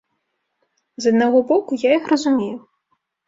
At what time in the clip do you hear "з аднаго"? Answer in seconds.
1.03-1.43